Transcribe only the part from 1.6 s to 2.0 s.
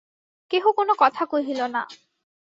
না।